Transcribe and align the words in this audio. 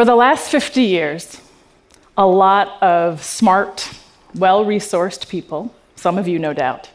For 0.00 0.06
the 0.06 0.16
last 0.16 0.50
50 0.50 0.80
years, 0.80 1.42
a 2.16 2.26
lot 2.26 2.82
of 2.82 3.22
smart, 3.22 3.92
well 4.34 4.64
resourced 4.64 5.28
people, 5.28 5.74
some 5.94 6.16
of 6.16 6.26
you 6.26 6.38
no 6.38 6.54
doubt, 6.54 6.88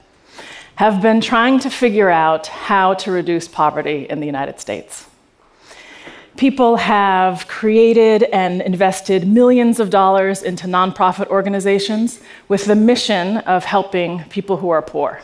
have 0.78 1.04
been 1.04 1.22
trying 1.22 1.60
to 1.60 1.70
figure 1.70 2.10
out 2.10 2.48
how 2.48 2.96
to 2.96 3.12
reduce 3.12 3.48
poverty 3.48 4.08
in 4.10 4.22
the 4.22 4.26
United 4.26 4.60
States. 4.60 5.06
People 6.36 6.78
have 6.78 7.48
created 7.48 8.24
and 8.24 8.64
invested 8.64 9.28
millions 9.28 9.80
of 9.80 9.92
dollars 9.92 10.42
into 10.42 10.66
nonprofit 10.66 11.28
organizations 11.28 12.22
with 12.48 12.66
the 12.66 12.76
mission 12.76 13.38
of 13.38 13.66
helping 13.66 14.24
people 14.30 14.58
who 14.58 14.72
are 14.72 14.82
poor. 14.82 15.22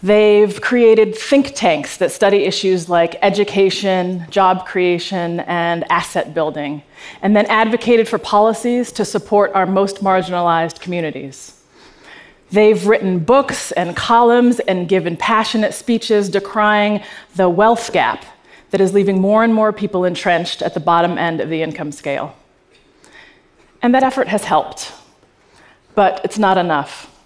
They've 0.00 0.60
created 0.60 1.16
think 1.16 1.54
tanks 1.56 1.96
that 1.96 2.12
study 2.12 2.44
issues 2.44 2.88
like 2.88 3.16
education, 3.20 4.26
job 4.30 4.64
creation, 4.64 5.40
and 5.40 5.90
asset 5.90 6.34
building, 6.34 6.82
and 7.20 7.34
then 7.34 7.46
advocated 7.46 8.06
for 8.06 8.18
policies 8.18 8.92
to 8.92 9.04
support 9.04 9.50
our 9.54 9.66
most 9.66 9.96
marginalized 9.96 10.80
communities. 10.80 11.60
They've 12.50 12.86
written 12.86 13.18
books 13.18 13.72
and 13.72 13.96
columns 13.96 14.60
and 14.60 14.88
given 14.88 15.16
passionate 15.16 15.74
speeches 15.74 16.30
decrying 16.30 17.02
the 17.34 17.48
wealth 17.48 17.92
gap 17.92 18.24
that 18.70 18.80
is 18.80 18.94
leaving 18.94 19.20
more 19.20 19.42
and 19.42 19.52
more 19.52 19.72
people 19.72 20.04
entrenched 20.04 20.62
at 20.62 20.74
the 20.74 20.80
bottom 20.80 21.18
end 21.18 21.40
of 21.40 21.48
the 21.48 21.62
income 21.62 21.90
scale. 21.90 22.36
And 23.82 23.94
that 23.94 24.04
effort 24.04 24.28
has 24.28 24.44
helped, 24.44 24.92
but 25.96 26.20
it's 26.24 26.38
not 26.38 26.56
enough. 26.56 27.17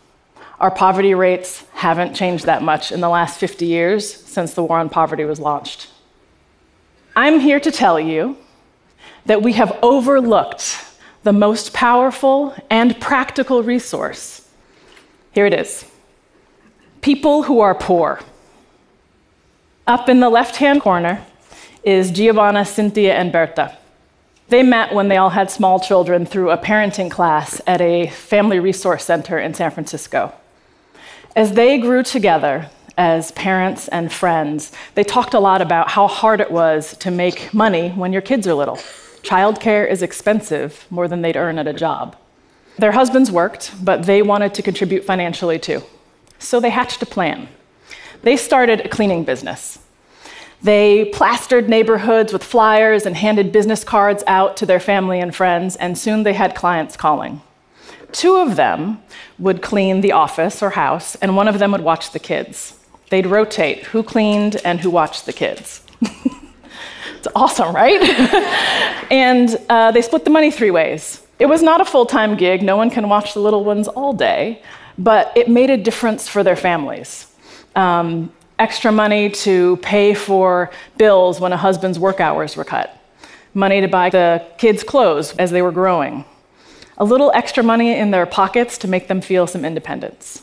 Our 0.63 0.71
poverty 0.71 1.13
rates 1.13 1.65
haven't 1.73 2.15
changed 2.15 2.47
that 2.47 2.63
much 2.63 2.93
in 2.93 3.01
the 3.01 3.09
last 3.09 3.41
50 3.41 3.67
years 3.67 4.09
since 4.09 4.55
the 4.55 4.63
War 4.63 4.79
on 4.79 4.89
Poverty 4.89 5.25
was 5.25 5.41
launched. 5.41 5.89
I'm 7.17 7.41
here 7.41 7.59
to 7.59 7.73
tell 7.73 7.99
you 7.99 8.37
that 9.27 9.43
we 9.43 9.55
have 9.55 9.77
overlooked 9.83 10.79
the 11.25 11.33
most 11.33 11.73
powerful 11.73 12.55
and 12.71 13.01
practical 13.01 13.65
resource. 13.65 14.49
Here 15.33 15.47
it 15.47 15.53
is 15.53 15.85
people 17.01 17.43
who 17.43 17.59
are 17.59 17.75
poor. 17.75 18.21
Up 19.89 20.09
in 20.09 20.21
the 20.21 20.31
left 20.31 20.57
hand 20.57 20.81
corner 20.81 21.25
is 21.83 22.13
Giovanna, 22.13 22.65
Cynthia, 22.65 23.15
and 23.15 23.33
Berta. 23.33 23.77
They 24.49 24.63
met 24.63 24.95
when 24.95 25.09
they 25.09 25.17
all 25.17 25.31
had 25.31 25.51
small 25.51 25.81
children 25.81 26.25
through 26.25 26.51
a 26.51 26.57
parenting 26.57 27.11
class 27.11 27.61
at 27.67 27.81
a 27.81 28.07
family 28.11 28.61
resource 28.61 29.05
center 29.05 29.41
in 29.41 29.55
San 29.55 29.73
Francisco. 29.73 30.33
As 31.35 31.53
they 31.53 31.79
grew 31.79 32.03
together 32.03 32.69
as 32.99 33.33
parents 33.33 33.89
and 33.89 34.13
friends, 34.13 34.71
they 34.95 35.03
talked 35.03 35.33
a 35.33 35.41
lot 35.41 35.63
about 35.63 35.91
how 35.91 36.07
hard 36.07 36.43
it 36.43 36.51
was 36.51 36.95
to 36.99 37.11
make 37.11 37.55
money 37.55 37.89
when 37.91 38.13
your 38.13 38.21
kids 38.21 38.47
are 38.47 38.53
little. 38.53 38.77
Childcare 39.23 39.89
is 39.89 40.03
expensive, 40.03 40.87
more 40.91 41.09
than 41.09 41.23
they'd 41.23 41.37
earn 41.37 41.59
at 41.59 41.67
a 41.67 41.73
job. 41.73 42.17
Their 42.79 42.93
husbands 42.93 43.31
worked, 43.31 43.73
but 43.83 44.03
they 44.03 44.21
wanted 44.21 44.53
to 44.55 44.63
contribute 44.63 45.05
financially 45.05 45.59
too. 45.59 45.83
So 46.39 46.61
they 46.61 46.71
hatched 46.71 47.01
a 47.01 47.07
plan. 47.07 47.49
They 48.23 48.37
started 48.37 48.81
a 48.83 48.89
cleaning 48.91 49.25
business. 49.25 49.79
They 50.61 51.07
plastered 51.07 51.67
neighborhoods 51.67 52.33
with 52.33 52.45
flyers 52.45 53.07
and 53.07 53.17
handed 53.17 53.53
business 53.53 53.85
cards 53.85 54.23
out 54.27 54.57
to 54.59 54.67
their 54.67 54.81
family 54.81 55.19
and 55.19 55.35
friends, 55.35 55.77
and 55.77 55.97
soon 55.97 56.25
they 56.25 56.35
had 56.35 56.55
clients 56.55 56.95
calling. 56.95 57.41
Two 58.13 58.37
of 58.37 58.57
them 58.57 59.03
would 59.43 59.61
clean 59.61 60.03
the 60.03 60.13
office 60.13 60.63
or 60.63 60.71
house, 60.71 61.17
and 61.17 61.37
one 61.37 61.49
of 61.49 61.59
them 61.59 61.73
would 61.73 61.81
watch 61.81 62.13
the 62.13 62.21
kids. 62.21 62.79
They'd 63.11 63.27
rotate 63.27 63.85
who 63.87 64.05
cleaned 64.05 64.57
and 64.65 64.79
who 64.81 64.89
watched 64.89 65.27
the 65.27 65.33
kids. 65.33 65.83
it's 66.01 67.27
awesome, 67.35 67.75
right? 67.75 68.01
and 69.11 69.57
uh, 69.69 69.91
they 69.91 70.01
split 70.01 70.25
the 70.25 70.31
money 70.31 70.53
three 70.53 70.71
ways. 70.71 71.27
It 71.41 71.47
was 71.47 71.61
not 71.61 71.81
a 71.81 71.85
full 71.85 72.07
time 72.07 72.37
gig, 72.37 72.63
no 72.63 72.77
one 72.77 72.89
can 72.89 73.09
watch 73.09 73.35
the 73.35 73.41
little 73.41 73.65
ones 73.65 73.89
all 73.89 74.13
day, 74.13 74.63
but 74.97 75.33
it 75.37 75.49
made 75.49 75.71
a 75.71 75.77
difference 75.77 76.29
for 76.29 76.45
their 76.45 76.57
families. 76.57 77.27
Um, 77.75 78.33
extra 78.61 78.93
money 78.93 79.29
to 79.29 79.77
pay 79.79 80.15
for 80.15 80.71
bills 80.99 81.41
when 81.41 81.53
a 81.53 81.57
husband's 81.57 81.99
work 81.99 82.21
hours 82.21 82.57
were 82.57 82.65
cut, 82.65 82.97
money 83.55 83.81
to 83.81 83.89
buy 83.89 84.09
the 84.09 84.47
kids' 84.57 84.85
clothes 84.85 85.35
as 85.37 85.51
they 85.51 85.63
were 85.63 85.73
growing 85.73 86.25
a 87.03 87.05
little 87.05 87.33
extra 87.35 87.65
money 87.65 87.99
in 87.99 88.13
their 88.13 88.27
pockets 88.27 88.79
to 88.79 88.87
make 88.87 89.09
them 89.09 89.21
feel 89.21 89.49
some 89.49 89.65
independence. 89.65 90.41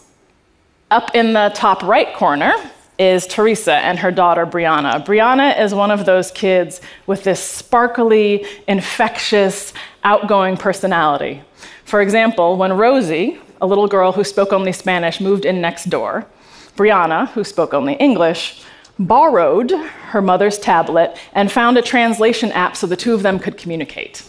Up 0.92 1.16
in 1.16 1.32
the 1.32 1.54
top 1.56 1.82
right 1.84 2.14
corner 2.14 2.52
is 2.98 3.26
Teresa 3.28 3.76
and 3.76 3.98
her 3.98 4.12
daughter 4.12 4.46
Brianna. 4.46 5.06
Brianna 5.06 5.58
is 5.58 5.74
one 5.74 5.90
of 5.90 6.06
those 6.06 6.32
kids 6.32 6.82
with 7.08 7.24
this 7.24 7.42
sparkly, 7.42 8.46
infectious, 8.68 9.72
outgoing 10.04 10.58
personality. 10.58 11.42
For 11.86 12.02
example, 12.02 12.58
when 12.58 12.74
Rosie, 12.74 13.40
a 13.62 13.66
little 13.66 13.88
girl 13.88 14.12
who 14.12 14.26
spoke 14.26 14.52
only 14.52 14.74
Spanish, 14.74 15.22
moved 15.22 15.46
in 15.46 15.62
next 15.62 15.86
door, 15.86 16.28
Brianna, 16.76 17.30
who 17.30 17.46
spoke 17.46 17.74
only 17.74 17.94
English, 17.94 18.66
borrowed 19.00 19.72
her 19.72 20.22
mother's 20.22 20.60
tablet 20.60 21.18
and 21.32 21.50
found 21.50 21.78
a 21.78 21.82
translation 21.82 22.52
app 22.52 22.76
so 22.76 22.86
the 22.86 22.98
two 22.98 23.14
of 23.14 23.24
them 23.24 23.40
could 23.40 23.58
communicate. 23.58 24.26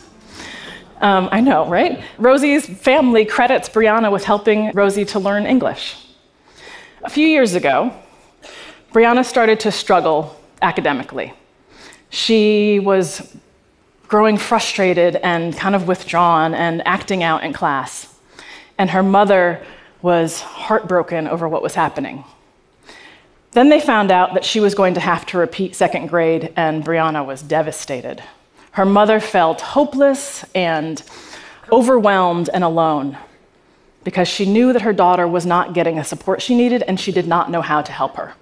Um, 1.01 1.31
I 1.33 1.41
know, 1.41 1.67
right? 1.67 2.03
Rosie's 2.19 2.67
family 2.67 3.25
credits 3.25 3.71
Brianna 3.71 4.13
with 4.13 4.25
helping 4.25 4.71
Rosie 4.73 5.07
to 5.07 5.19
learn 5.19 5.47
English. 5.47 5.97
A 7.03 7.09
few 7.09 7.27
years 7.27 7.55
ago, 7.55 7.93
Brianna 8.93 9.25
started 9.25 9.61
to 9.61 9.73
struggle 9.73 10.39
academically. 10.61 11.33
She 12.11 12.81
was 12.81 13.35
growing 14.09 14.37
frustrated 14.37 15.17
and 15.17 15.57
kind 15.57 15.75
of 15.75 15.89
withdrawn 15.89 16.53
and 16.53 16.87
acting 16.87 17.23
out 17.23 17.45
in 17.45 17.55
class. 17.55 18.15
And 18.77 18.91
her 18.91 19.03
mother 19.03 19.65
was 20.03 20.41
heartbroken 20.41 21.29
over 21.29 21.49
what 21.49 21.63
was 21.63 21.75
happening. 21.75 22.25
Then 23.53 23.69
they 23.69 23.81
found 23.81 24.11
out 24.11 24.35
that 24.35 24.45
she 24.45 24.61
was 24.61 24.75
going 24.75 24.95
to 24.95 25.01
have 25.01 25.25
to 25.27 25.39
repeat 25.39 25.75
second 25.75 26.09
grade, 26.09 26.53
and 26.57 26.85
Brianna 26.85 27.25
was 27.25 27.43
devastated. 27.43 28.23
Her 28.73 28.85
mother 28.85 29.21
felt 29.21 29.61
hopeless 29.61 30.45
and 30.55 31.03
overwhelmed 31.71 32.51
and 32.53 32.65
alone 32.65 33.19
because 34.05 34.29
she 34.29 34.47
knew 34.47 34.73
that 34.73 34.83
her 34.83 34.93
daughter 34.93 35.27
was 35.27 35.45
not 35.45 35.75
getting 35.75 35.97
the 35.97 36.05
support 36.05 36.41
she 36.41 36.55
needed 36.55 36.83
and 36.83 36.99
she 36.99 37.13
did 37.13 37.27
not 37.27 37.51
know 37.51 37.61
how 37.61 37.83
to 37.83 37.93
help 37.93 38.17
her. 38.17 38.35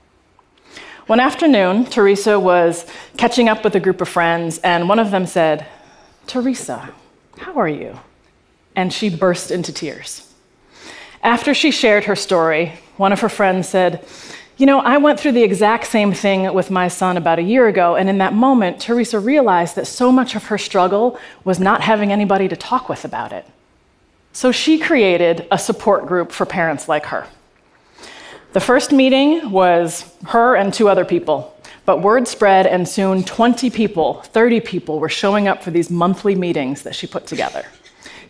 One 1.07 1.21
afternoon, 1.21 1.87
Teresa 1.87 2.39
was 2.39 2.85
catching 3.17 3.49
up 3.49 3.65
with 3.65 3.75
a 3.75 3.81
group 3.81 4.03
of 4.03 4.11
friends, 4.11 4.59
and 4.59 4.91
one 4.91 4.99
of 4.99 5.11
them 5.11 5.25
said, 5.25 5.67
Teresa, 6.27 6.91
how 7.39 7.55
are 7.55 7.69
you? 7.69 7.99
And 8.77 8.93
she 8.93 9.09
burst 9.09 9.51
into 9.51 9.73
tears. 9.73 10.31
After 11.23 11.55
she 11.55 11.71
shared 11.71 12.05
her 12.05 12.15
story, 12.15 12.75
one 12.99 13.13
of 13.13 13.21
her 13.21 13.31
friends 13.31 13.71
said, 13.71 14.05
you 14.59 14.67
know, 14.67 14.81
I 14.81 14.99
went 14.99 15.21
through 15.21 15.33
the 15.33 15.45
exact 15.45 15.87
same 15.87 16.13
thing 16.13 16.53
with 16.53 16.69
my 16.69 16.89
son 16.89 17.17
about 17.17 17.39
a 17.39 17.43
year 17.43 17.69
ago, 17.69 17.95
and 17.95 18.09
in 18.09 18.19
that 18.19 18.35
moment, 18.35 18.81
Teresa 18.81 19.21
realized 19.21 19.77
that 19.77 19.87
so 19.87 20.11
much 20.11 20.35
of 20.35 20.47
her 20.47 20.59
struggle 20.59 21.17
was 21.45 21.61
not 21.61 21.81
having 21.81 22.11
anybody 22.11 22.49
to 22.49 22.57
talk 22.57 22.89
with 22.89 23.05
about 23.05 23.33
it. 23.33 23.47
So 24.33 24.51
she 24.51 24.81
created 24.81 25.47
a 25.53 25.59
support 25.59 26.07
group 26.07 26.33
for 26.33 26.45
parents 26.45 26.89
like 26.89 27.07
her. 27.07 27.29
The 28.53 28.61
first 28.61 28.91
meeting 28.91 29.53
was 29.53 30.13
her 30.27 30.57
and 30.57 30.75
two 30.75 30.89
other 30.89 31.05
people, 31.05 31.57
but 31.87 32.03
word 32.03 32.27
spread, 32.27 32.67
and 32.67 32.89
soon 32.89 33.23
20 33.23 33.71
people, 33.71 34.23
30 34.23 34.61
people 34.61 34.99
were 34.99 35.09
showing 35.09 35.47
up 35.47 35.63
for 35.63 35.71
these 35.71 35.89
monthly 35.89 36.35
meetings 36.35 36.83
that 36.83 36.97
she 36.97 37.07
put 37.07 37.29
together. 37.29 37.65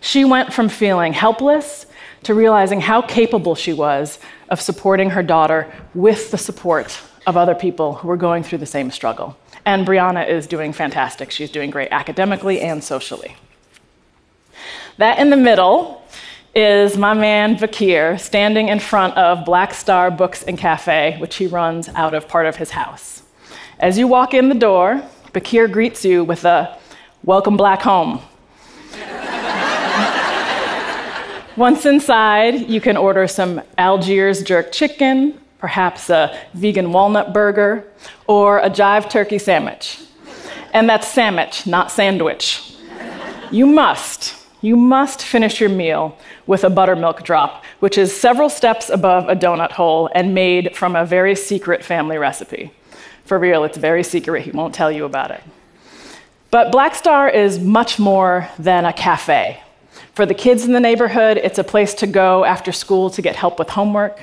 She 0.03 0.27
went 0.27 0.53
from 0.53 0.69
feeling 0.69 1.15
helpless 1.15 1.87
to 2.25 2.35
realizing 2.35 2.83
how 2.83 3.01
capable 3.01 3.55
she 3.55 3.73
was 3.73 4.19
of 4.49 4.61
supporting 4.61 5.11
her 5.11 5.23
daughter 5.23 5.73
with 5.95 6.31
the 6.31 6.39
support 6.39 7.01
of 7.27 7.37
other 7.37 7.55
people 7.55 7.95
who 7.95 8.11
are 8.11 8.17
going 8.17 8.43
through 8.43 8.59
the 8.59 8.67
same 8.67 8.91
struggle. 8.91 9.37
And 9.65 9.87
Brianna 9.87 10.29
is 10.29 10.47
doing 10.47 10.73
fantastic. 10.73 11.31
She's 11.31 11.51
doing 11.51 11.71
great 11.71 11.89
academically 11.91 12.61
and 12.61 12.83
socially. 12.83 13.37
That 14.97 15.19
in 15.19 15.31
the 15.31 15.37
middle 15.37 16.03
is 16.55 16.97
my 16.97 17.15
man 17.15 17.57
Bakir 17.57 18.19
standing 18.19 18.69
in 18.69 18.81
front 18.81 19.17
of 19.17 19.45
Black 19.45 19.75
Star 19.75 20.11
Books 20.11 20.43
and 20.43 20.57
Cafe, 20.59 21.17
which 21.19 21.37
he 21.37 21.47
runs 21.47 21.89
out 21.91 22.15
of 22.15 22.27
part 22.27 22.47
of 22.47 22.57
his 22.57 22.71
house. 22.71 23.23
As 23.79 23.99
you 23.99 24.09
walk 24.09 24.35
in 24.35 24.49
the 24.49 24.55
door, 24.55 25.03
Bakir 25.33 25.69
greets 25.71 26.05
you 26.05 26.25
with 26.25 26.45
a 26.45 26.77
welcome 27.23 27.57
black 27.57 27.83
home. 27.83 28.21
Once 31.59 31.87
inside, 31.87 32.71
you 32.71 32.81
can 32.81 32.97
order 32.97 33.27
some 33.27 33.61
Algiers 33.79 34.45
jerk 34.45 34.71
chicken, 34.71 35.37
perhaps 35.59 36.09
a 36.09 36.39
vegan 36.55 36.93
walnut 36.93 37.33
burger, 37.33 37.85
or 38.29 38.61
a 38.61 38.71
jive 38.71 39.11
turkey 39.11 39.39
sandwich. 39.39 40.01
And 40.73 40.89
that's 40.89 41.09
sandwich, 41.09 41.67
not 41.67 41.91
sandwich. 41.91 42.77
You 43.51 43.67
must, 43.67 44.37
you 44.61 44.77
must 44.77 45.25
finish 45.25 45.61
your 45.61 45.69
meal 45.69 46.17
with 46.47 46.63
a 46.63 46.71
buttermilk 46.71 47.25
drop, 47.25 47.65
which 47.81 47.99
is 47.99 48.17
several 48.17 48.49
steps 48.49 48.89
above 48.89 49.29
a 49.29 49.35
donut 49.35 49.73
hole 49.73 50.09
and 50.15 50.33
made 50.33 50.77
from 50.77 50.95
a 50.95 51.05
very 51.05 51.35
secret 51.35 51.85
family 51.85 52.19
recipe. 52.19 52.71
For 53.25 53.37
real, 53.37 53.65
it's 53.65 53.79
very 53.79 54.05
secret, 54.05 54.45
he 54.45 54.53
won't 54.53 54.77
tell 54.77 54.93
you 54.93 55.05
about 55.05 55.33
it. 55.33 55.43
But 56.53 56.71
Black 56.71 56.95
Star 56.95 57.29
is 57.29 57.59
much 57.59 57.99
more 57.99 58.49
than 58.61 58.85
a 58.85 58.93
cafe. 58.93 59.61
For 60.19 60.27
the 60.27 60.35
kids 60.35 60.65
in 60.65 60.73
the 60.73 60.81
neighborhood, 60.81 61.37
it's 61.37 61.61
a 61.61 61.63
place 61.63 61.95
to 61.95 62.07
go 62.09 62.45
after 62.45 62.73
school 62.73 63.09
to 63.11 63.23
get 63.23 63.37
help 63.37 63.57
with 63.57 63.69
homework. 63.69 64.23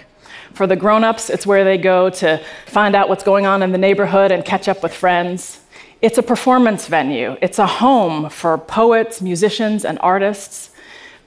For 0.52 0.68
the 0.68 0.76
grown 0.76 1.06
ups, 1.06 1.30
it's 1.30 1.48
where 1.48 1.64
they 1.64 1.78
go 1.78 2.10
to 2.10 2.44
find 2.66 2.98
out 2.98 3.08
what's 3.08 3.24
going 3.24 3.46
on 3.46 3.64
in 3.64 3.72
the 3.72 3.78
neighborhood 3.78 4.30
and 4.30 4.44
catch 4.44 4.68
up 4.68 4.84
with 4.84 4.94
friends. 4.94 5.62
It's 6.02 6.18
a 6.18 6.22
performance 6.22 6.88
venue, 6.88 7.38
it's 7.42 7.60
a 7.60 7.66
home 7.66 8.30
for 8.30 8.58
poets, 8.58 9.22
musicians, 9.22 9.86
and 9.86 9.98
artists. 10.02 10.72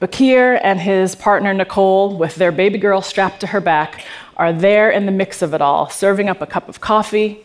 Bakir 0.00 0.60
and 0.62 0.78
his 0.78 1.14
partner 1.14 1.54
Nicole, 1.54 2.18
with 2.18 2.34
their 2.34 2.52
baby 2.52 2.76
girl 2.76 3.00
strapped 3.00 3.40
to 3.40 3.46
her 3.46 3.62
back, 3.62 4.04
are 4.36 4.52
there 4.52 4.90
in 4.90 5.06
the 5.06 5.12
mix 5.12 5.40
of 5.40 5.54
it 5.54 5.62
all, 5.62 5.88
serving 5.88 6.28
up 6.28 6.42
a 6.42 6.46
cup 6.46 6.68
of 6.68 6.82
coffee, 6.82 7.42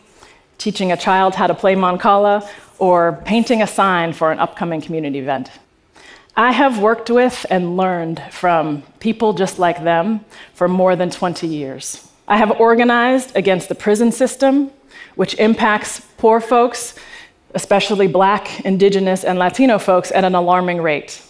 teaching 0.58 0.92
a 0.92 0.96
child 0.98 1.36
how 1.36 1.46
to 1.46 1.54
play 1.54 1.74
Mancala, 1.74 2.46
or 2.78 3.18
painting 3.24 3.62
a 3.62 3.66
sign 3.66 4.12
for 4.12 4.30
an 4.30 4.38
upcoming 4.38 4.82
community 4.82 5.20
event. 5.20 5.48
I 6.36 6.50
have 6.50 6.80
worked 6.80 7.10
with 7.10 7.46
and 7.48 7.76
learned 7.76 8.20
from 8.32 8.82
people 8.98 9.34
just 9.34 9.60
like 9.60 9.84
them 9.84 10.24
for 10.54 10.66
more 10.66 10.96
than 10.96 11.08
20 11.08 11.46
years. 11.46 12.10
I 12.26 12.38
have 12.38 12.60
organized 12.60 13.36
against 13.36 13.68
the 13.68 13.76
prison 13.76 14.10
system, 14.10 14.72
which 15.14 15.34
impacts 15.34 16.00
poor 16.18 16.40
folks, 16.40 16.96
especially 17.54 18.08
black, 18.08 18.64
indigenous, 18.64 19.22
and 19.22 19.38
Latino 19.38 19.78
folks, 19.78 20.10
at 20.10 20.24
an 20.24 20.34
alarming 20.34 20.82
rate. 20.82 21.22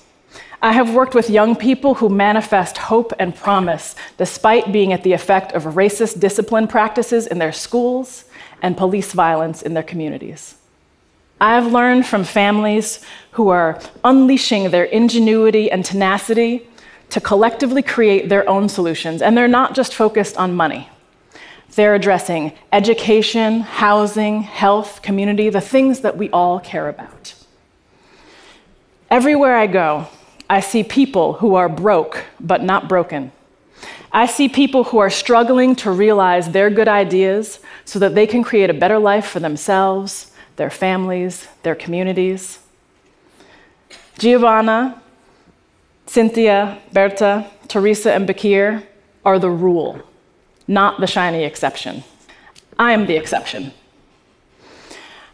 I 0.63 0.73
have 0.73 0.95
worked 0.95 1.15
with 1.15 1.29
young 1.29 1.55
people 1.55 1.93
who 1.93 2.09
manifest 2.09 2.79
hope 2.79 3.13
and 3.19 3.37
promise 3.37 3.95
despite 4.17 4.73
being 4.73 4.95
at 4.95 5.03
the 5.03 5.13
effect 5.13 5.53
of 5.53 5.65
racist 5.75 6.19
discipline 6.19 6.67
practices 6.67 7.27
in 7.27 7.39
their 7.39 7.53
schools 7.53 8.25
and 8.63 8.75
police 8.75 9.13
violence 9.13 9.61
in 9.61 9.75
their 9.75 9.83
communities. 9.83 10.55
I 11.41 11.55
have 11.55 11.73
learned 11.73 12.07
from 12.07 12.25
families 12.25 13.05
who 13.33 13.49
are 13.49 13.81
unleashing 14.03 14.71
their 14.71 14.85
ingenuity 14.85 15.71
and 15.71 15.85
tenacity 15.85 16.67
to 17.11 17.21
collectively 17.21 17.83
create 17.83 18.29
their 18.29 18.49
own 18.49 18.69
solutions, 18.69 19.23
and 19.23 19.37
they're 19.37 19.49
not 19.49 19.75
just 19.75 19.95
focused 19.95 20.37
on 20.37 20.55
money. 20.55 20.89
They're 21.75 21.95
addressing 21.95 22.53
education, 22.73 23.61
housing, 23.61 24.43
health, 24.43 25.03
community, 25.03 25.49
the 25.51 25.61
things 25.61 26.01
that 26.01 26.17
we 26.17 26.31
all 26.31 26.61
care 26.61 26.89
about. 26.89 27.35
Everywhere 29.11 29.57
I 29.57 29.67
go, 29.67 30.07
I 30.49 30.61
see 30.61 30.85
people 30.85 31.35
who 31.35 31.57
are 31.57 31.69
broke 31.69 32.25
but 32.41 32.63
not 32.63 32.89
broken. 32.89 33.33
I 34.13 34.27
see 34.27 34.49
people 34.49 34.85
who 34.85 34.99
are 34.99 35.11
struggling 35.11 35.75
to 35.77 35.91
realize 35.91 36.51
their 36.51 36.71
good 36.71 36.87
ideas 36.87 37.59
so 37.85 37.99
that 37.99 38.15
they 38.15 38.27
can 38.27 38.45
create 38.45 38.71
a 38.71 38.75
better 38.75 38.99
life 38.99 39.27
for 39.27 39.41
themselves, 39.41 40.31
their 40.57 40.71
families, 40.71 41.49
their 41.63 41.75
communities. 41.75 42.61
Giovanna, 44.19 45.03
Cynthia, 46.07 46.79
Berta, 46.93 47.51
Teresa, 47.69 48.13
and 48.13 48.27
Bakir 48.27 48.83
are 49.25 49.39
the 49.39 49.51
rule, 49.51 50.01
not 50.69 51.01
the 51.01 51.07
shiny 51.07 51.45
exception. 51.45 52.05
I 52.79 52.93
am 52.93 53.07
the 53.07 53.17
exception. 53.17 53.73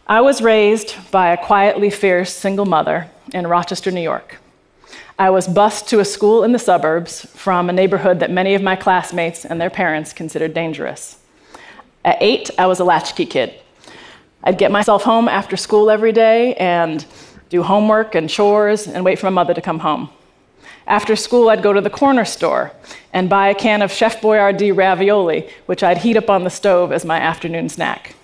I 0.07 0.21
was 0.21 0.43
raised 0.43 0.97
by 1.11 1.33
a 1.33 1.37
quietly 1.37 1.91
fierce 1.91 2.33
single 2.33 2.67
mother 2.67 3.09
in 3.33 3.47
Rochester, 3.47 3.91
New 3.91 4.01
York. 4.01 4.39
I 5.19 5.31
was 5.31 5.47
bused 5.47 5.87
to 5.89 6.01
a 6.01 6.05
school 6.05 6.45
in 6.45 6.53
the 6.53 6.59
suburbs 6.59 7.27
from 7.27 7.69
a 7.69 7.75
neighborhood 7.75 8.21
that 8.21 8.31
many 8.31 8.55
of 8.55 8.63
my 8.63 8.75
classmates 8.75 9.45
and 9.45 9.61
their 9.61 9.71
parents 9.71 10.15
considered 10.15 10.55
dangerous. 10.55 11.19
At 12.05 12.17
eight, 12.21 12.51
I 12.59 12.67
was 12.67 12.81
a 12.81 12.85
latchkey 12.85 13.27
kid. 13.27 13.60
I'd 14.43 14.59
get 14.59 14.71
myself 14.71 15.03
home 15.03 15.29
after 15.29 15.57
school 15.57 15.91
every 15.91 16.13
day 16.13 16.55
and 16.55 17.05
do 17.51 17.63
homework 17.63 18.15
and 18.15 18.31
chores 18.31 18.87
and 18.87 19.05
wait 19.05 19.19
for 19.19 19.27
my 19.27 19.31
mother 19.31 19.55
to 19.55 19.61
come 19.61 19.81
home. 19.81 20.11
After 20.87 21.15
school, 21.15 21.51
I'd 21.51 21.63
go 21.63 21.73
to 21.73 21.81
the 21.81 21.91
corner 21.91 22.25
store 22.25 22.73
and 23.13 23.29
buy 23.29 23.49
a 23.49 23.55
can 23.55 23.83
of 23.83 23.93
Chef 23.93 24.21
Boyardee 24.21 24.75
ravioli, 24.75 25.49
which 25.67 25.83
I'd 25.83 25.99
heat 25.99 26.17
up 26.17 26.31
on 26.31 26.45
the 26.45 26.51
stove 26.51 26.91
as 26.91 27.05
my 27.05 27.19
afternoon 27.19 27.69
snack. 27.69 28.15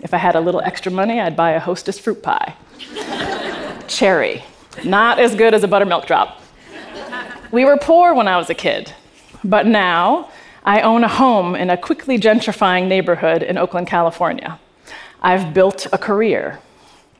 If 0.00 0.12
I 0.14 0.18
had 0.18 0.34
a 0.34 0.40
little 0.40 0.60
extra 0.60 0.90
money, 0.90 1.20
I'd 1.20 1.36
buy 1.36 1.52
a 1.52 1.60
hostess 1.60 1.98
fruit 1.98 2.22
pie. 2.22 2.54
Cherry. 3.86 4.42
Not 4.84 5.18
as 5.18 5.34
good 5.34 5.54
as 5.54 5.62
a 5.62 5.68
buttermilk 5.68 6.06
drop. 6.06 6.40
We 7.52 7.64
were 7.64 7.76
poor 7.76 8.12
when 8.14 8.28
I 8.28 8.36
was 8.36 8.50
a 8.50 8.54
kid, 8.54 8.92
but 9.44 9.66
now 9.66 10.30
I 10.64 10.80
own 10.80 11.04
a 11.04 11.08
home 11.08 11.54
in 11.54 11.70
a 11.70 11.76
quickly 11.76 12.18
gentrifying 12.18 12.88
neighborhood 12.88 13.42
in 13.42 13.56
Oakland, 13.56 13.86
California. 13.86 14.58
I've 15.26 15.52
built 15.52 15.88
a 15.92 15.98
career. 15.98 16.60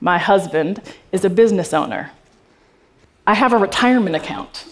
My 0.00 0.16
husband 0.16 0.80
is 1.10 1.24
a 1.24 1.28
business 1.28 1.74
owner. 1.74 2.12
I 3.26 3.34
have 3.34 3.52
a 3.52 3.58
retirement 3.58 4.14
account. 4.14 4.64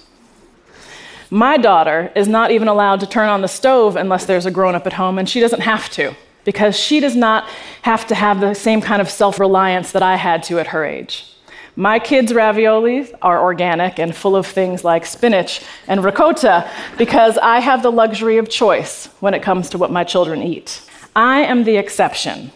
My 1.31 1.57
daughter 1.57 2.13
is 2.15 2.29
not 2.29 2.53
even 2.53 2.69
allowed 2.69 3.01
to 3.01 3.09
turn 3.09 3.29
on 3.29 3.43
the 3.43 3.49
stove 3.49 3.97
unless 3.97 4.25
there's 4.25 4.47
a 4.47 4.53
grown 4.53 4.77
up 4.77 4.87
at 4.87 4.93
home, 4.93 5.19
and 5.19 5.29
she 5.29 5.41
doesn't 5.41 5.63
have 5.63 5.91
to 5.99 6.15
because 6.45 6.79
she 6.79 7.01
does 7.01 7.17
not 7.17 7.49
have 7.83 8.07
to 8.07 8.15
have 8.15 8.39
the 8.39 8.55
same 8.55 8.81
kind 8.81 9.03
of 9.03 9.11
self 9.11 9.41
reliance 9.41 9.91
that 9.91 10.03
I 10.05 10.15
had 10.15 10.45
to 10.45 10.61
at 10.61 10.69
her 10.69 10.85
age. 10.85 11.35
My 11.75 11.99
kids' 11.99 12.31
raviolis 12.33 13.13
are 13.21 13.43
organic 13.43 13.99
and 13.99 14.15
full 14.15 14.37
of 14.37 14.47
things 14.47 14.85
like 14.85 15.05
spinach 15.07 15.61
and 15.89 16.05
ricotta 16.05 16.71
because 16.97 17.37
I 17.39 17.59
have 17.59 17.83
the 17.83 17.91
luxury 17.91 18.39
of 18.39 18.49
choice 18.49 19.07
when 19.19 19.35
it 19.35 19.43
comes 19.43 19.69
to 19.71 19.79
what 19.79 19.91
my 19.91 20.05
children 20.05 20.41
eat. 20.41 20.89
I 21.17 21.41
am 21.41 21.65
the 21.65 21.79
exception. 21.79 22.53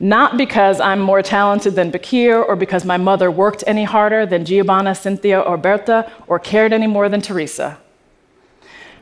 Not 0.00 0.36
because 0.36 0.80
I'm 0.80 1.00
more 1.00 1.22
talented 1.22 1.74
than 1.74 1.90
Bakir 1.90 2.40
or 2.42 2.54
because 2.54 2.84
my 2.84 2.96
mother 2.96 3.30
worked 3.30 3.64
any 3.66 3.84
harder 3.84 4.26
than 4.26 4.44
Giovanna, 4.44 4.94
Cynthia, 4.94 5.40
or 5.40 5.56
Berta 5.56 6.10
or 6.28 6.38
cared 6.38 6.72
any 6.72 6.86
more 6.86 7.08
than 7.08 7.20
Teresa. 7.20 7.78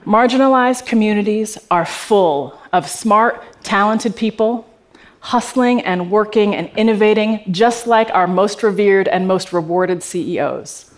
Marginalized 0.06 0.87
communities 0.87 1.58
are 1.70 1.84
full 1.84 2.58
of 2.72 2.88
smart, 2.88 3.43
talented 3.62 4.16
people 4.16 4.69
hustling 5.20 5.81
and 5.82 6.08
working 6.10 6.54
and 6.54 6.70
innovating 6.76 7.43
just 7.50 7.88
like 7.88 8.08
our 8.10 8.28
most 8.28 8.62
revered 8.62 9.08
and 9.08 9.26
most 9.26 9.52
rewarded 9.52 10.00
CEOs. 10.00 10.93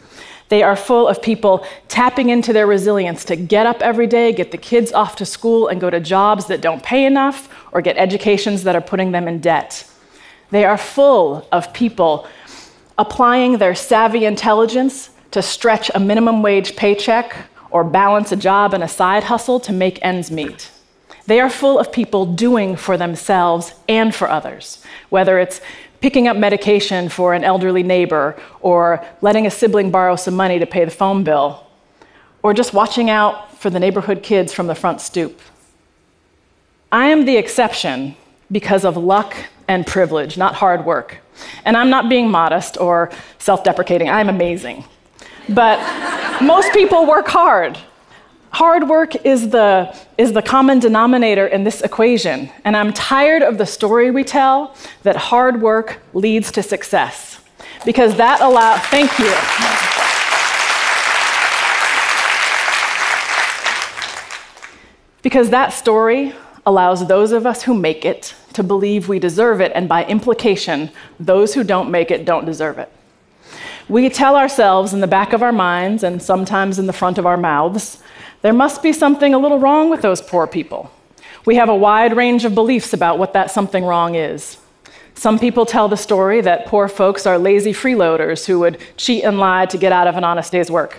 They 0.49 0.63
are 0.63 0.77
full 0.77 1.09
of 1.09 1.21
people 1.21 1.67
tapping 1.89 2.31
into 2.31 2.53
their 2.53 2.67
resilience 2.67 3.25
to 3.27 3.37
get 3.37 3.67
up 3.67 3.83
every 3.83 4.07
day, 4.07 4.33
get 4.33 4.51
the 4.51 4.59
kids 4.59 4.93
off 4.93 5.17
to 5.17 5.27
school, 5.27 5.69
and 5.69 5.81
go 5.81 5.91
to 5.91 6.01
jobs 6.01 6.47
that 6.47 6.61
don't 6.61 6.83
pay 6.83 7.05
enough 7.05 7.49
or 7.73 7.83
get 7.83 7.97
educations 7.99 8.65
that 8.65 8.75
are 8.75 8.81
putting 8.81 9.13
them 9.13 9.29
in 9.29 9.41
debt. 9.41 9.85
They 10.51 10.65
are 10.65 10.79
full 10.79 11.47
of 11.53 11.73
people 11.75 12.27
applying 12.97 13.59
their 13.59 13.75
savvy 13.75 14.25
intelligence 14.25 15.11
to 15.31 15.43
stretch 15.43 15.91
a 15.95 16.01
minimum 16.01 16.43
wage 16.43 16.75
paycheck 16.77 17.37
or 17.71 17.85
balance 17.85 18.33
a 18.33 18.37
job 18.37 18.73
and 18.73 18.83
a 18.83 18.89
side 18.89 19.25
hustle 19.25 19.61
to 19.61 19.73
make 19.73 19.99
ends 20.03 20.31
meet. 20.31 20.71
They 21.27 21.41
are 21.41 21.51
full 21.51 21.79
of 21.79 21.93
people 21.93 22.25
doing 22.25 22.75
for 22.77 22.97
themselves 22.97 23.75
and 23.87 24.15
for 24.15 24.31
others, 24.31 24.83
whether 25.11 25.39
it's 25.39 25.61
picking 26.01 26.29
up 26.29 26.37
medication 26.37 27.09
for 27.09 27.35
an 27.35 27.45
elderly 27.45 27.83
neighbor, 27.83 28.37
or 28.61 29.05
letting 29.21 29.47
a 29.47 29.51
sibling 29.51 29.91
borrow 29.91 30.17
some 30.17 30.35
money 30.35 30.59
to 30.59 30.67
pay 30.67 30.85
the 30.85 30.91
phone 30.91 31.25
bill, 31.25 31.67
or 32.43 32.55
just 32.55 32.73
watching 32.73 33.11
out 33.11 33.55
for 33.57 33.71
the 33.71 33.81
neighborhood 33.81 34.23
kids 34.23 34.53
from 34.53 34.67
the 34.67 34.75
front 34.75 35.01
stoop. 35.01 35.41
I 36.91 37.07
am 37.09 37.25
the 37.25 37.37
exception 37.37 38.17
because 38.51 38.85
of 38.85 38.97
luck 38.97 39.35
and 39.67 39.87
privilege, 39.87 40.39
not 40.39 40.55
hard 40.55 40.85
work. 40.85 41.19
And 41.65 41.77
I'm 41.77 41.91
not 41.91 42.09
being 42.09 42.31
modest 42.31 42.79
or 42.81 43.11
self 43.39 43.63
deprecating, 43.65 44.09
I'm 44.09 44.29
amazing. 44.29 44.85
But 45.49 45.79
most 46.43 46.73
people 46.73 47.07
work 47.07 47.29
hard. 47.29 47.79
Hard 48.59 48.89
work 48.89 49.15
is 49.25 49.51
the, 49.51 49.97
is 50.19 50.33
the 50.33 50.43
common 50.43 50.81
denominator 50.81 51.47
in 51.47 51.63
this 51.63 51.81
equation, 51.81 52.51
and 52.65 52.77
I'm 52.77 52.93
tired 52.93 53.41
of 53.41 53.57
the 53.57 53.65
story 53.65 54.11
we 54.11 54.25
tell 54.25 54.75
that 55.05 55.15
hard 55.15 55.63
work 55.63 56.01
leads 56.13 56.51
to 56.51 56.65
success. 56.65 57.41
Because 57.85 58.17
that 58.17 58.41
allows, 58.41 58.81
thank 58.87 59.17
you. 59.21 59.33
Because 65.23 65.51
that 65.51 65.73
story 65.73 66.35
allows 66.67 67.07
those 67.07 67.31
of 67.31 67.47
us 67.47 67.63
who 67.63 67.75
make 67.75 68.05
it 68.05 68.35
to 68.55 68.65
believe 68.65 69.09
we 69.09 69.21
deserve 69.21 69.61
it, 69.61 69.71
and 69.77 69.89
by 69.89 70.05
implication, 70.07 70.91
those 71.21 71.55
who 71.55 71.63
don't 71.63 71.93
make 71.93 72.11
it 72.11 72.25
don't 72.25 72.45
deserve 72.45 72.79
it. 72.79 72.91
We 73.89 74.11
tell 74.11 74.35
ourselves 74.35 74.93
in 74.93 74.99
the 74.99 75.07
back 75.07 75.33
of 75.33 75.45
our 75.45 75.53
minds 75.53 76.03
and 76.03 76.21
sometimes 76.21 76.81
in 76.81 76.89
the 76.89 76.93
front 76.93 77.19
of 77.19 77.25
our 77.25 77.37
mouths 77.37 78.03
there 78.43 78.53
must 78.53 78.83
be 78.83 78.93
something 78.93 79.35
a 79.35 79.39
little 79.39 79.59
wrong 79.59 79.91
with 79.91 80.03
those 80.03 80.21
poor 80.21 80.47
people. 80.47 80.91
We 81.45 81.57
have 81.57 81.69
a 81.69 81.75
wide 81.75 82.17
range 82.17 82.45
of 82.45 82.55
beliefs 82.55 82.93
about 82.93 83.19
what 83.19 83.33
that 83.33 83.51
something 83.51 83.85
wrong 83.85 84.15
is. 84.15 84.59
Some 85.15 85.39
people 85.39 85.67
tell 85.67 85.89
the 85.89 85.97
story 85.97 86.41
that 86.43 86.67
poor 86.67 86.87
folks 86.87 87.27
are 87.27 87.39
lazy 87.39 87.73
freeloaders 87.73 88.47
who 88.47 88.61
would 88.61 88.79
cheat 88.97 89.25
and 89.25 89.41
lie 89.41 89.67
to 89.67 89.77
get 89.77 89.93
out 89.93 90.07
of 90.07 90.17
an 90.17 90.25
honest 90.25 90.53
day's 90.53 90.71
work. 90.71 90.99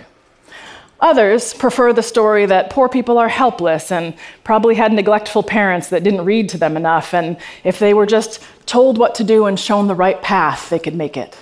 Others 1.00 1.54
prefer 1.54 1.94
the 1.94 2.02
story 2.02 2.44
that 2.44 2.68
poor 2.68 2.86
people 2.86 3.16
are 3.16 3.28
helpless 3.28 3.90
and 3.90 4.12
probably 4.44 4.74
had 4.74 4.92
neglectful 4.92 5.42
parents 5.42 5.88
that 5.88 6.02
didn't 6.02 6.26
read 6.26 6.50
to 6.50 6.58
them 6.58 6.76
enough, 6.76 7.14
and 7.14 7.38
if 7.64 7.78
they 7.78 7.94
were 7.94 8.04
just 8.04 8.42
told 8.66 8.98
what 8.98 9.14
to 9.14 9.24
do 9.24 9.46
and 9.46 9.58
shown 9.58 9.86
the 9.86 9.94
right 9.94 10.20
path, 10.20 10.68
they 10.68 10.78
could 10.78 10.94
make 10.94 11.16
it. 11.16 11.38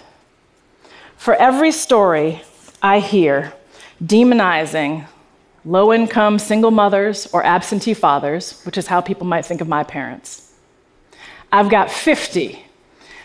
For 1.16 1.34
every 1.34 1.72
story 1.72 2.42
I 2.80 3.00
hear 3.00 3.52
demonizing 4.00 5.06
low 5.68 5.92
income 5.92 6.38
single 6.38 6.70
mothers 6.70 7.28
or 7.34 7.44
absentee 7.44 7.92
fathers, 7.92 8.62
which 8.62 8.78
is 8.78 8.87
how 8.87 9.02
people 9.02 9.26
might 9.26 9.44
think 9.44 9.60
of 9.60 9.68
my 9.68 9.84
parents, 9.84 10.50
I've 11.52 11.70
got 11.70 11.90
50 11.90 12.64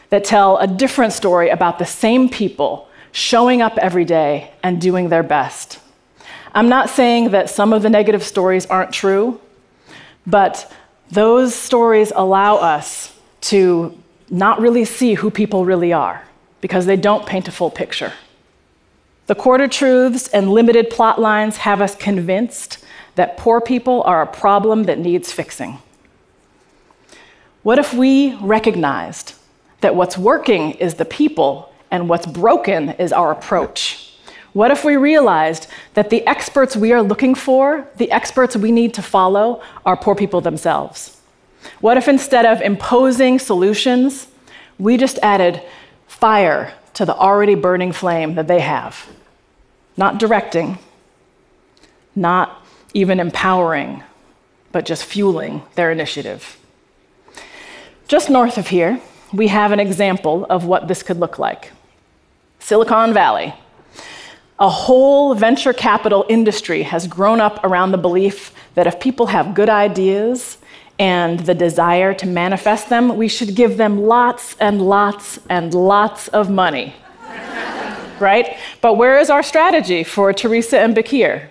that 0.09 0.25
tell 0.25 0.57
a 0.57 0.67
different 0.67 1.13
story 1.13 1.49
about 1.49 1.79
the 1.79 1.85
same 1.85 2.27
people 2.27 2.89
showing 3.13 3.61
up 3.61 3.77
every 3.77 4.03
day 4.03 4.51
and 4.61 4.81
doing 4.81 5.07
their 5.07 5.23
best. 5.23 5.79
I'm 6.53 6.67
not 6.67 6.89
saying 6.89 7.31
that 7.31 7.49
some 7.49 7.71
of 7.71 7.81
the 7.81 7.89
negative 7.89 8.23
stories 8.23 8.65
aren't 8.65 8.91
true, 8.91 9.39
but 10.27 10.69
those 11.11 11.55
stories 11.55 12.11
allow 12.13 12.57
us 12.57 13.17
to 13.41 13.97
not 14.29 14.59
really 14.59 14.83
see 14.83 15.13
who 15.13 15.31
people 15.31 15.63
really 15.63 15.93
are 15.93 16.21
because 16.59 16.85
they 16.85 16.97
don't 16.97 17.25
paint 17.25 17.47
a 17.47 17.51
full 17.51 17.71
picture. 17.71 18.11
The 19.33 19.39
quarter 19.39 19.67
truths 19.67 20.27
and 20.27 20.53
limited 20.53 20.91
plot 20.91 21.19
lines 21.19 21.57
have 21.57 21.81
us 21.81 21.95
convinced 21.95 22.77
that 23.15 23.35
poor 23.35 23.59
people 23.59 24.03
are 24.03 24.21
a 24.21 24.27
problem 24.27 24.83
that 24.83 24.99
needs 24.99 25.31
fixing. 25.31 25.79
What 27.63 27.79
if 27.79 27.95
we 27.95 28.35
recognized 28.35 29.33
that 29.81 29.95
what's 29.95 30.19
working 30.19 30.73
is 30.73 30.93
the 30.93 31.05
people 31.05 31.73
and 31.89 32.07
what's 32.07 32.27
broken 32.27 32.89
is 32.89 33.11
our 33.11 33.31
approach? 33.31 34.15
What 34.53 34.69
if 34.69 34.85
we 34.85 34.97
realized 34.97 35.65
that 35.95 36.11
the 36.11 36.23
experts 36.27 36.75
we 36.75 36.93
are 36.93 37.01
looking 37.01 37.33
for, 37.33 37.87
the 37.97 38.11
experts 38.11 38.55
we 38.55 38.71
need 38.71 38.93
to 38.93 39.01
follow, 39.01 39.63
are 39.83 39.97
poor 39.97 40.13
people 40.13 40.41
themselves? 40.41 41.19
What 41.81 41.97
if 41.97 42.07
instead 42.07 42.45
of 42.45 42.61
imposing 42.61 43.39
solutions, 43.39 44.27
we 44.77 44.95
just 44.95 45.17
added 45.23 45.59
fire 46.05 46.75
to 46.93 47.03
the 47.03 47.15
already 47.15 47.55
burning 47.55 47.93
flame 47.93 48.35
that 48.35 48.47
they 48.47 48.59
have? 48.59 49.07
Not 49.95 50.17
directing, 50.17 50.79
not 52.15 52.63
even 52.93 53.19
empowering, 53.19 54.03
but 54.71 54.85
just 54.85 55.05
fueling 55.05 55.63
their 55.75 55.91
initiative. 55.91 56.57
Just 58.07 58.29
north 58.29 58.57
of 58.57 58.67
here, 58.67 58.99
we 59.31 59.47
have 59.47 59.71
an 59.71 59.79
example 59.79 60.45
of 60.49 60.65
what 60.65 60.87
this 60.87 61.03
could 61.03 61.19
look 61.19 61.39
like 61.39 61.71
Silicon 62.59 63.13
Valley. 63.13 63.53
A 64.59 64.69
whole 64.69 65.33
venture 65.33 65.73
capital 65.73 66.25
industry 66.29 66.83
has 66.83 67.07
grown 67.07 67.41
up 67.41 67.63
around 67.63 67.91
the 67.91 67.97
belief 67.97 68.53
that 68.75 68.87
if 68.87 68.99
people 68.99 69.25
have 69.25 69.55
good 69.55 69.69
ideas 69.69 70.57
and 70.99 71.39
the 71.39 71.55
desire 71.55 72.13
to 72.13 72.27
manifest 72.27 72.89
them, 72.89 73.17
we 73.17 73.27
should 73.27 73.55
give 73.55 73.77
them 73.77 74.03
lots 74.03 74.55
and 74.59 74.81
lots 74.81 75.39
and 75.49 75.73
lots 75.73 76.27
of 76.29 76.49
money. 76.49 76.95
Right? 78.23 78.57
But 78.81 78.95
where 78.95 79.19
is 79.19 79.29
our 79.29 79.43
strategy 79.43 80.03
for 80.03 80.33
Teresa 80.33 80.79
and 80.79 80.95
Bakir? 80.95 81.49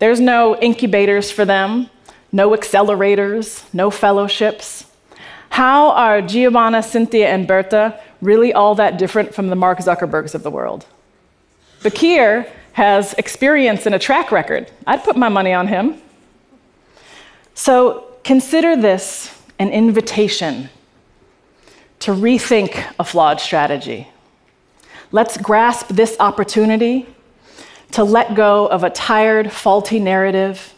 There's 0.00 0.18
no 0.18 0.56
incubators 0.56 1.30
for 1.30 1.44
them, 1.44 1.88
no 2.32 2.50
accelerators, 2.50 3.62
no 3.72 3.90
fellowships. 3.90 4.86
How 5.50 5.90
are 5.90 6.22
Giovanna, 6.22 6.82
Cynthia, 6.82 7.28
and 7.28 7.46
Berta 7.46 8.00
really 8.20 8.52
all 8.52 8.74
that 8.76 8.98
different 8.98 9.34
from 9.34 9.48
the 9.48 9.54
Mark 9.54 9.78
Zuckerbergs 9.78 10.34
of 10.34 10.42
the 10.42 10.50
world? 10.50 10.86
Bakir 11.82 12.48
has 12.72 13.12
experience 13.14 13.86
and 13.86 13.94
a 13.94 13.98
track 13.98 14.32
record. 14.32 14.70
I'd 14.86 15.04
put 15.04 15.16
my 15.16 15.28
money 15.28 15.52
on 15.52 15.68
him. 15.68 16.00
So 17.54 18.06
consider 18.24 18.76
this 18.76 19.30
an 19.58 19.68
invitation 19.68 20.70
to 22.00 22.12
rethink 22.12 22.82
a 22.98 23.04
flawed 23.04 23.40
strategy. 23.40 24.08
Let's 25.14 25.36
grasp 25.36 25.88
this 25.88 26.16
opportunity 26.20 27.06
to 27.90 28.02
let 28.02 28.34
go 28.34 28.66
of 28.66 28.82
a 28.82 28.88
tired, 28.88 29.52
faulty 29.52 30.00
narrative 30.00 30.72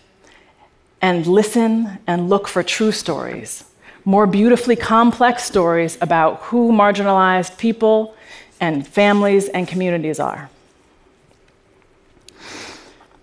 and 1.00 1.24
listen 1.24 2.00
and 2.08 2.28
look 2.28 2.48
for 2.48 2.64
true 2.64 2.90
stories, 2.90 3.62
more 4.04 4.26
beautifully 4.26 4.74
complex 4.74 5.44
stories 5.44 5.96
about 6.00 6.40
who 6.40 6.72
marginalized 6.72 7.58
people 7.58 8.16
and 8.60 8.84
families 8.84 9.48
and 9.48 9.68
communities 9.68 10.18
are. 10.18 10.50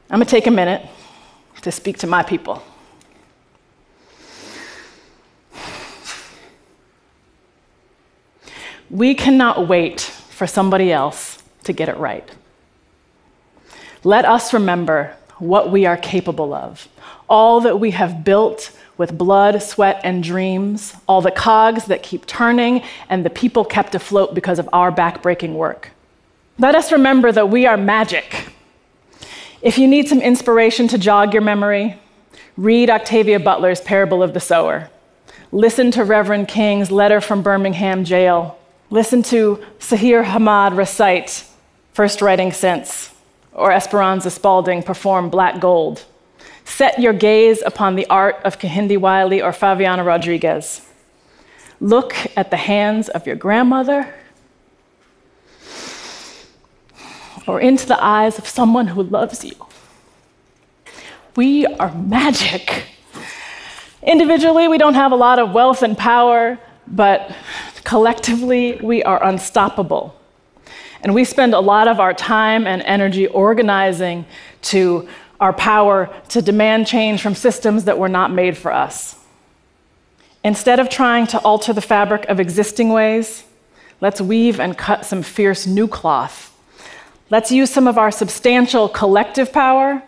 I'm 0.10 0.20
going 0.20 0.26
to 0.26 0.32
take 0.32 0.48
a 0.48 0.52
minute 0.52 0.88
to 1.62 1.74
speak 1.74 1.98
to 1.98 2.08
my 2.08 2.24
people. 2.24 2.64
We 8.90 9.14
cannot 9.14 9.68
wait 9.68 10.14
for 10.42 10.48
somebody 10.48 10.92
else 10.92 11.38
to 11.64 11.72
get 11.72 11.88
it 11.88 11.96
right. 11.98 12.28
Let 14.04 14.26
us 14.26 14.56
remember 14.56 15.16
what 15.38 15.70
we 15.70 15.86
are 15.86 15.98
capable 15.98 16.52
of, 16.52 16.88
all 17.30 17.62
that 17.62 17.80
we 17.80 17.92
have 17.92 18.24
built 18.24 18.76
with 18.98 19.16
blood, 19.16 19.62
sweat, 19.62 20.02
and 20.04 20.24
dreams, 20.24 20.96
all 21.08 21.22
the 21.22 21.30
cogs 21.30 21.86
that 21.86 22.02
keep 22.02 22.26
turning, 22.26 22.82
and 23.08 23.24
the 23.24 23.30
people 23.30 23.64
kept 23.64 23.94
afloat 23.94 24.34
because 24.34 24.58
of 24.58 24.68
our 24.74 24.92
backbreaking 24.92 25.54
work. 25.54 25.92
Let 26.58 26.74
us 26.74 26.92
remember 26.92 27.32
that 27.32 27.52
we 27.52 27.68
are 27.68 27.78
magic 27.78 28.52
if 29.62 29.78
you 29.78 29.88
need 29.88 30.08
some 30.08 30.22
inspiration 30.22 30.88
to 30.88 30.98
jog 30.98 31.34
your 31.36 31.44
memory, 31.44 32.00
read 32.58 32.90
Octavia 32.90 33.40
Butler's 33.40 33.80
Parable 33.80 34.24
of 34.24 34.34
the 34.34 34.40
Sower. 34.40 34.90
Listen 35.52 35.92
to 35.92 36.04
Reverend 36.04 36.48
King's 36.48 36.90
Letter 36.90 37.22
from 37.22 37.44
Birmingham 37.44 38.04
Jail. 38.06 38.58
Listen 38.94 39.24
to 39.24 39.64
Suheir 39.80 40.26
Hammad 40.26 40.74
recite 40.74 41.46
First 41.94 42.22
Writing 42.22 42.52
Since, 42.52 43.14
or 43.54 43.72
Esperanza 43.72 44.30
Spalding 44.30 44.84
perform 44.84 45.30
Black 45.30 45.62
Gold. 45.62 46.04
Set 46.66 47.00
your 47.00 47.14
gaze 47.14 47.64
upon 47.66 47.96
the 47.96 48.06
art 48.08 48.36
of 48.44 48.60
Kehinde 48.60 48.98
Wiley 48.98 49.42
or 49.42 49.54
Favianna 49.54 50.06
Rodriguez. 50.06 50.86
Look 51.80 52.14
at 52.36 52.52
the 52.52 52.58
hands 52.58 53.08
of 53.08 53.26
your 53.26 53.38
grandmother 53.38 54.14
or 57.48 57.62
into 57.62 57.88
the 57.88 58.04
eyes 58.04 58.38
of 58.38 58.46
someone 58.46 58.88
who 58.88 59.04
loves 59.04 59.46
you. 59.46 59.56
We 61.38 61.66
are 61.66 61.94
magic. 61.94 62.84
Individually, 64.04 64.68
we 64.68 64.78
don't 64.78 64.96
have 64.96 65.14
a 65.14 65.16
lot 65.16 65.40
of 65.40 65.54
wealth 65.54 65.82
and 65.82 65.98
power, 65.98 66.60
but 66.88 67.34
collectively, 67.92 68.80
we 68.82 69.04
are 69.04 69.22
unstoppable. 69.22 70.16
And 71.02 71.14
we 71.14 71.26
spend 71.26 71.54
a 71.54 71.60
lot 71.60 71.90
of 71.90 72.00
our 72.00 72.14
time 72.14 72.66
and 72.66 72.82
energy 72.84 73.28
organizing 73.28 74.26
to 74.74 75.10
our 75.42 75.52
power 75.52 76.10
to 76.30 76.42
demand 76.42 76.88
change 76.88 77.22
from 77.22 77.36
systems 77.36 77.84
that 77.84 78.00
were 78.00 78.08
not 78.08 78.32
made 78.32 78.56
for 78.56 78.72
us. 78.72 79.20
Instead 80.44 80.80
of 80.80 80.90
trying 80.90 81.28
to 81.28 81.40
alter 81.40 81.74
the 81.74 81.82
fabric 81.82 82.24
of 82.30 82.40
existing 82.40 82.90
ways, 82.94 83.44
let's 84.00 84.22
weave 84.22 84.60
and 84.60 84.78
cut 84.78 85.06
some 85.06 85.22
fierce 85.22 85.68
new 85.68 85.88
cloth 85.88 86.52
Let's 87.32 87.50
use 87.50 87.70
some 87.70 87.88
of 87.88 87.98
our 87.98 88.12
substantial 88.12 88.90
collective 88.90 89.54
power 89.54 90.04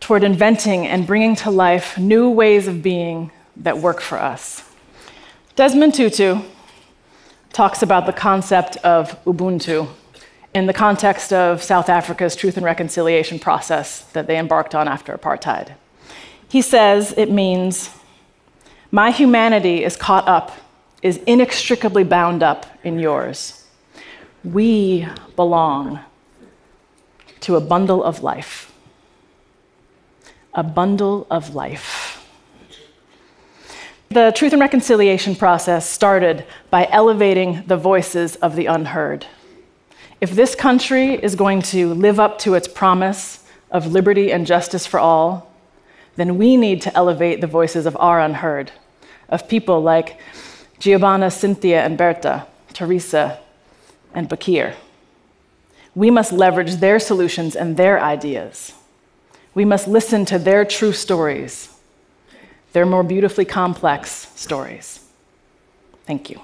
toward 0.00 0.22
inventing 0.22 0.86
and 0.86 1.06
bringing 1.06 1.34
to 1.36 1.50
life 1.50 1.96
new 1.96 2.28
ways 2.28 2.68
of 2.68 2.82
being 2.82 3.30
that 3.56 3.78
work 3.78 4.02
for 4.02 4.18
us. 4.18 4.62
Desmond 5.56 5.94
Tutu 5.94 6.42
talks 7.52 7.82
about 7.82 8.06
the 8.06 8.12
concept 8.12 8.76
of 8.78 9.22
Ubuntu 9.24 9.88
in 10.54 10.66
the 10.66 10.72
context 10.72 11.32
of 11.32 11.62
South 11.62 11.88
Africa's 11.88 12.34
truth 12.34 12.56
and 12.56 12.64
reconciliation 12.64 13.38
process 13.38 14.02
that 14.12 14.26
they 14.26 14.38
embarked 14.38 14.74
on 14.74 14.88
after 14.88 15.16
apartheid. 15.16 15.74
He 16.48 16.62
says 16.62 17.14
it 17.16 17.30
means, 17.30 17.90
My 18.90 19.10
humanity 19.10 19.84
is 19.84 19.96
caught 19.96 20.26
up, 20.28 20.52
is 21.02 21.18
inextricably 21.26 22.04
bound 22.04 22.42
up 22.42 22.66
in 22.84 22.98
yours. 22.98 23.66
We 24.44 25.06
belong 25.36 26.00
to 27.40 27.56
a 27.56 27.60
bundle 27.60 28.02
of 28.02 28.22
life. 28.22 28.72
A 30.54 30.62
bundle 30.62 31.26
of 31.30 31.54
life. 31.54 32.01
The 34.12 34.30
truth 34.30 34.52
and 34.52 34.60
reconciliation 34.60 35.34
process 35.34 35.88
started 35.88 36.44
by 36.68 36.86
elevating 36.90 37.62
the 37.66 37.78
voices 37.78 38.36
of 38.36 38.56
the 38.56 38.66
unheard. 38.66 39.24
If 40.20 40.32
this 40.32 40.54
country 40.54 41.14
is 41.14 41.34
going 41.34 41.62
to 41.72 41.94
live 41.94 42.20
up 42.20 42.38
to 42.40 42.52
its 42.52 42.68
promise 42.68 43.42
of 43.70 43.90
liberty 43.90 44.30
and 44.30 44.46
justice 44.46 44.84
for 44.84 45.00
all, 45.00 45.50
then 46.16 46.36
we 46.36 46.58
need 46.58 46.82
to 46.82 46.94
elevate 46.94 47.40
the 47.40 47.46
voices 47.46 47.86
of 47.86 47.96
our 47.98 48.20
unheard, 48.20 48.70
of 49.30 49.48
people 49.48 49.80
like 49.80 50.20
Giovanna, 50.78 51.30
Cynthia, 51.30 51.82
and 51.82 51.96
Berta, 51.96 52.46
Teresa, 52.74 53.40
and 54.12 54.28
Bakir. 54.28 54.74
We 55.94 56.10
must 56.10 56.34
leverage 56.34 56.76
their 56.76 56.98
solutions 56.98 57.56
and 57.56 57.78
their 57.78 57.98
ideas. 57.98 58.74
We 59.54 59.64
must 59.64 59.88
listen 59.88 60.26
to 60.26 60.38
their 60.38 60.66
true 60.66 60.92
stories, 60.92 61.71
their 62.72 62.86
more 62.86 63.02
beautifully 63.02 63.44
complex 63.44 64.30
stories. 64.34 65.00
Thank 66.06 66.30
you. 66.30 66.40